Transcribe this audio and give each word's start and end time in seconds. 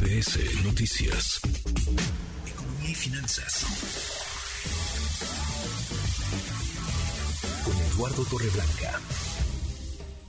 MBS 0.00 0.64
Noticias. 0.64 1.40
Economía 2.50 2.90
y 2.90 2.94
finanzas. 2.94 3.66
Con 7.62 7.74
Eduardo 7.76 8.24
Torreblanca. 8.30 8.98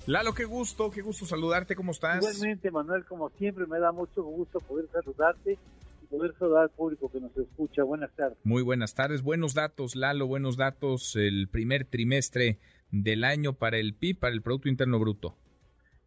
Lalo, 0.07 0.33
qué 0.33 0.43
gusto, 0.43 0.91
qué 0.91 1.01
gusto 1.01 1.25
saludarte, 1.25 1.77
¿cómo 1.77 1.93
estás? 1.93 2.17
Igualmente, 2.17 2.69
Manuel, 2.69 3.05
como 3.05 3.29
siempre, 3.29 3.65
me 3.65 3.79
da 3.79 3.93
mucho 3.93 4.23
gusto 4.23 4.59
poder 4.59 4.89
saludarte 4.91 5.57
y 6.03 6.05
poder 6.07 6.33
saludar 6.37 6.63
al 6.63 6.69
público 6.71 7.09
que 7.09 7.21
nos 7.21 7.37
escucha. 7.37 7.83
Buenas 7.83 8.13
tardes. 8.13 8.37
Muy 8.43 8.63
buenas 8.63 8.93
tardes, 8.93 9.21
buenos 9.21 9.53
datos, 9.53 9.95
Lalo, 9.95 10.27
buenos 10.27 10.57
datos, 10.57 11.15
el 11.15 11.47
primer 11.47 11.85
trimestre 11.85 12.59
del 12.91 13.23
año 13.23 13.53
para 13.53 13.77
el 13.77 13.93
PIB, 13.93 14.19
para 14.19 14.33
el 14.33 14.41
Producto 14.41 14.67
Interno 14.67 14.99
Bruto. 14.99 15.37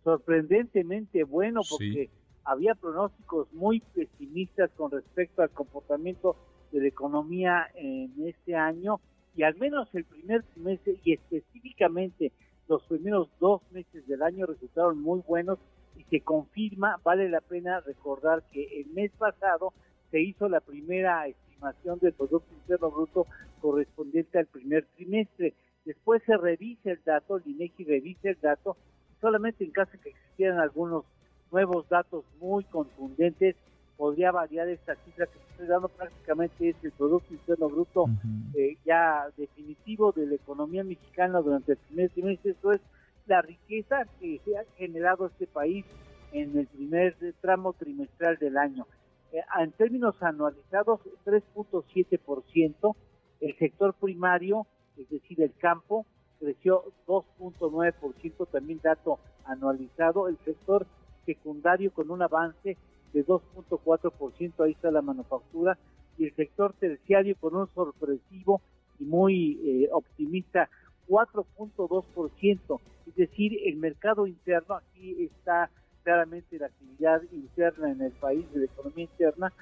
Sorprendentemente 0.03 1.25
bueno 1.25 1.63
porque 1.67 2.11
había 2.45 2.75
pronósticos 2.75 3.53
muy 3.53 3.81
pesimistas 3.95 4.71
con 4.77 4.91
respecto 4.91 5.43
al 5.43 5.51
comportamiento 5.51 6.37
de 6.73 6.81
la 6.81 6.89
economía 6.89 7.69
en 7.75 8.13
este 8.27 8.55
año 8.55 9.01
y 9.37 9.43
al 9.43 9.57
menos 9.57 9.89
el 9.95 10.05
primer 10.05 10.43
trimestre 10.43 10.97
y 11.05 11.15
específicamente 11.15 12.33
los 12.69 12.83
primeros 12.85 13.29
dos 13.41 13.63
meses 13.73 14.07
del 14.07 14.23
año 14.23 14.47
resultaron 14.47 15.01
muy 15.01 15.21
buenos 15.27 15.59
y 15.97 16.05
se 16.05 16.21
confirma, 16.21 17.01
vale 17.05 17.29
la 17.29 17.41
pena 17.41 17.81
recordar 17.81 18.43
que 18.53 18.81
el 18.81 18.87
mes 18.89 19.13
pasado 19.13 19.73
se 20.11 20.21
hizo 20.21 20.49
la 20.49 20.61
primera 20.61 21.27
estimación 21.27 21.99
del 21.99 22.13
Producto 22.13 22.53
Interno 22.55 22.91
Bruto 22.91 23.27
correspondiente 23.61 24.39
al 24.39 24.47
primer 24.47 24.87
trimestre. 24.97 25.55
Después 25.85 26.23
se 26.25 26.37
revisa 26.37 26.91
el 26.91 27.01
dato, 27.05 27.37
el 27.37 27.47
INEGI 27.47 27.85
revisa 27.85 28.31
el 28.31 28.41
dato, 28.41 28.77
solamente 29.21 29.65
en 29.65 29.71
caso 29.71 29.93
de 29.93 29.99
que 29.99 30.11
existieran 30.11 30.59
algunos 30.59 31.05
nuevos 31.55 31.89
datos 31.89 32.25
muy 32.41 32.65
contundentes, 32.65 33.55
podría 33.97 34.33
variar 34.33 34.69
esta 34.69 34.97
cifra 35.05 35.27
que 35.27 35.39
estoy 35.51 35.69
dando 35.69 35.89
prácticamente 35.89 36.71
es 36.71 36.77
el 36.83 36.91
Producto 36.91 37.33
Interno 37.33 37.69
Bruto 37.69 38.07
eh, 38.55 38.77
ya 38.85 39.29
definitivo 39.37 40.11
de 40.11 40.27
la 40.27 40.35
economía 40.35 40.83
mexicana 40.83 41.39
durante 41.39 41.73
el 41.73 41.79
primer 41.79 42.11
trimestre. 42.11 42.51
Esto 42.51 42.73
es 42.73 42.81
la 43.27 43.41
riqueza 43.41 44.03
que 44.19 44.41
se 44.45 44.59
ha 44.59 44.65
generado 44.77 45.27
este 45.27 45.47
país 45.47 45.87
en 46.33 46.59
el 46.59 46.67
primer 46.67 47.15
tramo 47.41 47.73
trimestral 47.73 48.37
del 48.39 48.59
año. 48.59 48.89
Eh, 49.33 49.41
en 49.61 49.71
términos 49.71 50.21
anualizados, 50.21 51.01
3.7%. 51.25 52.97
El 53.41 53.59
sector 53.59 53.95
primario, 53.95 54.67
es 54.97 55.09
decir, 55.09 55.41
el 55.41 55.55
campo, 55.55 56.05
creció 56.41 56.83
2.9%, 57.07 58.49
también 58.51 58.81
dato 58.83 59.21
anualizado. 59.45 60.27
El 60.27 60.37
sector 60.45 60.85
secundario 61.25 61.93
con 61.93 62.11
un 62.11 62.23
avance 62.23 62.77
de 63.13 63.27
2.4%, 63.27 64.65
ahí 64.65 64.73
está 64.73 64.91
la 64.91 65.03
manufactura, 65.03 65.79
y 66.19 66.27
el 66.27 66.35
sector 66.35 66.75
terciario 66.75 67.37
con 67.41 67.57
un 67.57 67.69
sorpresivo 67.75 68.61
y 68.99 69.05
muy 69.05 69.61
eh, 69.65 69.89
optimista 69.93 70.69
4.2%, 71.09 72.81
es 73.07 73.15
decir, 73.15 73.59
el 73.67 73.77
mercado 73.77 74.27
interno, 74.27 74.77
aquí 74.77 75.25
está 75.25 75.71
claramente 76.03 76.59
la 76.59 76.67
actividad 76.67 77.23
interna 77.33 77.91
en 77.91 78.03
el 78.03 78.13
país, 78.13 78.51
de 78.53 78.61
la 78.61 78.65
economía 78.67 79.05
interna, 79.05 79.53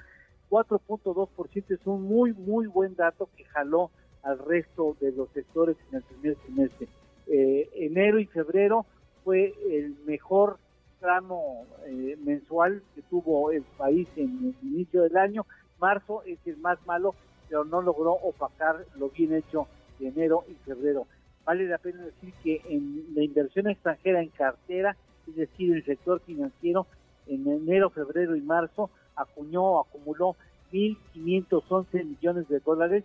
4.2% 0.49 1.63
es 1.69 1.79
un 1.85 2.03
muy, 2.03 2.33
muy 2.33 2.67
buen 2.67 2.95
dato 2.95 3.29
que 3.35 3.43
jaló 3.45 3.89
al 4.21 4.39
resto 4.39 4.95
de 4.99 5.11
los 5.11 5.29
sectores 5.29 5.75
en 5.89 5.97
el 5.97 6.03
primer 6.03 6.35
trimestre. 6.37 6.87
Eh, 7.27 7.69
enero 7.75 8.19
y 8.19 8.25
febrero 8.25 8.85
fue 9.23 9.53
el 9.69 9.95
mejor 10.05 10.57
tramo 11.03 11.65
eh, 11.85 12.17
mensual 12.23 12.81
que 12.95 13.01
tuvo 13.01 13.51
el 13.51 13.63
país 13.77 14.07
en 14.15 14.55
el 14.61 14.69
inicio 14.69 15.03
del 15.03 15.17
año. 15.17 15.45
Marzo 15.77 16.23
es 16.23 16.39
el 16.45 16.55
más 16.57 16.79
malo, 16.87 17.13
pero 17.49 17.65
no 17.65 17.81
logró 17.81 18.13
opacar 18.13 18.85
lo 18.95 19.09
bien 19.09 19.35
hecho 19.35 19.67
de 19.99 20.07
enero 20.07 20.45
y 20.47 20.53
febrero. 20.65 21.05
Vale 21.43 21.67
la 21.67 21.77
pena 21.77 22.05
decir 22.05 22.33
que 22.41 22.61
en 22.69 23.03
la 23.13 23.21
inversión 23.21 23.67
extranjera 23.67 24.21
en 24.21 24.29
cartera, 24.29 24.95
es 25.27 25.35
decir, 25.35 25.75
el 25.75 25.83
sector 25.83 26.21
financiero, 26.21 26.87
en 27.27 27.45
enero, 27.49 27.89
febrero 27.89 28.37
y 28.37 28.41
marzo 28.41 28.89
acuñó, 29.17 29.81
acumuló 29.81 30.37
1.511 30.71 32.05
millones 32.05 32.47
de 32.47 32.59
dólares. 32.59 33.03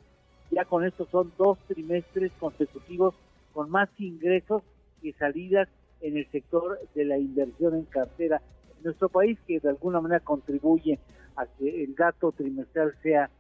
Ya 0.53 0.65
con 0.65 0.85
esto 0.85 1.09
son 1.11 1.33
dos 1.37 1.59
trimestres 1.67 2.31
consecutivos 2.39 3.17
con 3.53 3.71
más 3.71 3.89
ingresos 3.99 4.63
que 5.03 5.13
salidas 5.15 5.69
en 6.01 6.17
el 6.17 6.31
sector 6.31 6.79
de 6.95 7.05
la 7.05 7.19
inversión 7.19 7.75
en 7.75 7.85
cartera 7.85 8.41
en 8.77 8.85
nuestro 8.85 9.09
país, 9.09 9.39
que 9.47 9.61
de 9.61 9.69
alguna 9.69 10.01
manera 10.01 10.21
contribuye 10.21 10.99
a 11.37 11.47
que 11.47 11.85
el 11.85 11.95
dato 11.95 12.33
trimestral 12.33 12.95
sea 13.03 13.31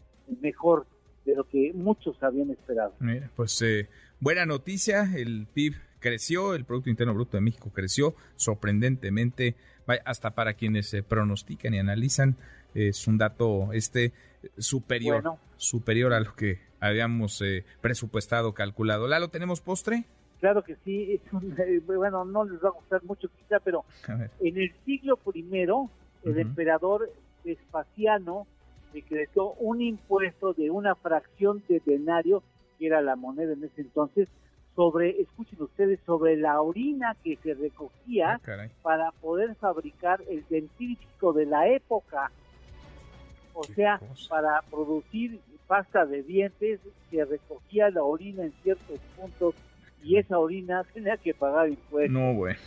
mejor 0.41 0.87
de 1.25 1.35
lo 1.35 1.45
que 1.45 1.73
muchos 1.75 2.23
habían 2.23 2.51
esperado. 2.51 2.95
Mira, 3.01 3.31
pues 3.37 3.61
eh, 3.63 3.89
buena 4.21 4.47
noticia, 4.47 5.09
el 5.15 5.47
PIB 5.53 5.75
creció, 6.01 6.55
el 6.55 6.65
Producto 6.65 6.91
Interno 6.91 7.15
Bruto 7.15 7.37
de 7.37 7.41
México 7.41 7.71
creció 7.73 8.15
sorprendentemente, 8.37 9.57
hasta 10.05 10.35
para 10.35 10.55
quienes 10.55 10.89
se 10.89 11.03
pronostican 11.03 11.75
y 11.75 11.79
analizan, 11.79 12.37
es 12.75 13.07
un 13.07 13.19
dato 13.19 13.73
este 13.73 14.13
superior, 14.59 15.39
superior 15.57 16.13
a 16.13 16.21
lo 16.21 16.35
que 16.35 16.61
habíamos 16.81 17.41
eh, 17.43 17.65
presupuestado, 17.81 18.55
calculado. 18.55 19.09
¿Lalo, 19.09 19.29
tenemos 19.29 19.61
postre? 19.61 20.05
Claro 20.41 20.63
que 20.63 20.77
sí, 20.85 21.13
es 21.13 21.33
un, 21.33 21.55
eh, 21.59 21.81
bueno, 21.85 22.25
no 22.25 22.45
les 22.45 22.63
va 22.63 22.69
a 22.69 22.73
gustar 22.73 23.03
mucho 23.05 23.29
quizá, 23.29 23.59
pero 23.61 23.85
en 24.41 24.59
el 24.59 24.73
siglo 24.85 25.17
primero, 25.17 25.91
el 26.25 26.39
emperador 26.39 27.11
Vespasiano 27.45 28.47
decretó 28.93 29.53
un 29.55 29.81
impuesto 29.81 30.53
de 30.53 30.71
una 30.71 30.95
fracción 30.95 31.63
de 31.69 31.81
denario, 31.85 32.43
que 32.79 32.87
era 32.87 33.01
la 33.03 33.17
moneda 33.17 33.53
en 33.53 33.65
ese 33.65 33.83
entonces, 33.83 34.29
sobre, 34.75 35.21
escuchen 35.21 35.61
ustedes, 35.61 35.99
sobre 36.07 36.37
la 36.37 36.61
orina 36.61 37.17
que 37.25 37.37
se 37.43 37.55
recogía 37.55 38.41
Ah, 38.47 38.69
para 38.83 39.11
poder 39.11 39.55
fabricar 39.57 40.23
el 40.31 40.45
dentífrico 40.49 41.33
de 41.33 41.47
la 41.47 41.69
época. 41.69 42.31
O 43.55 43.63
Qué 43.63 43.75
sea, 43.75 43.99
cosa. 43.99 44.29
para 44.29 44.63
producir 44.71 45.41
pasta 45.67 46.07
de 46.07 46.23
dientes 46.23 46.81
se 47.11 47.25
recogía 47.25 47.91
la 47.91 48.03
orina 48.05 48.45
en 48.45 48.53
ciertos 48.63 49.01
puntos 49.17 49.55
y 50.03 50.17
esa 50.19 50.39
orina 50.39 50.85
tenía 50.95 51.17
que 51.17 51.35
pagar 51.35 51.69
impuestos. 51.69 52.13
No, 52.13 52.35
bueno. 52.35 52.59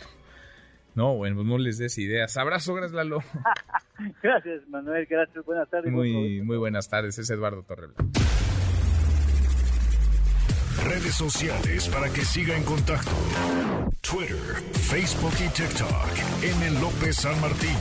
No, 0.94 1.16
bueno, 1.16 1.36
pues 1.36 1.48
no 1.48 1.58
les 1.58 1.78
des 1.78 1.96
ideas. 1.98 2.36
Abrazo, 2.36 2.74
gracias, 2.74 2.92
Lalo. 2.92 3.20
Gracias, 4.22 4.68
Manuel. 4.68 5.06
Gracias. 5.06 5.44
Buenas 5.44 5.68
tardes. 5.70 5.92
Muy, 5.92 6.42
muy 6.42 6.56
buenas 6.56 6.88
tardes. 6.88 7.18
Es 7.18 7.30
Eduardo 7.30 7.62
Torreblanca. 7.62 8.04
Redes 10.84 11.14
sociales 11.14 11.88
para 11.88 12.12
que 12.12 12.22
siga 12.22 12.56
en 12.56 12.64
contacto: 12.64 13.10
Twitter, 14.00 14.36
Facebook 14.72 15.32
y 15.38 15.48
TikTok. 15.50 16.42
M. 16.42 16.80
López 16.80 17.16
San 17.16 17.40
Martín. 17.40 17.76